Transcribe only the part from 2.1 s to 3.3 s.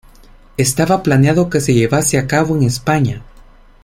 a cabo en España.